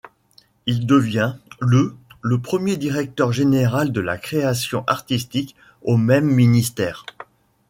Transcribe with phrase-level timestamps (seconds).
[0.65, 7.05] Il devient le le premier directeur général de la Création artistique au même ministère.